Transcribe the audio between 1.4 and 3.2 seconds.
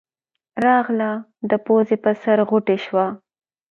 د پوزې پۀ سر غوټۍ شوه